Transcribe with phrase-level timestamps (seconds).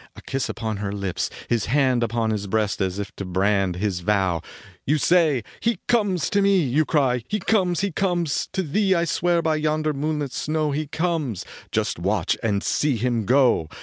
[0.15, 3.99] A kiss upon her lips, his hand Upon his breast as if to brand His
[3.99, 4.41] vow:
[4.83, 7.81] "You say he conies to me; You cry: He comes!
[7.81, 8.49] He comes!
[8.53, 11.45] To thee I swear by yonder moonlit snow He conies!
[11.71, 13.69] Just watch and see him go."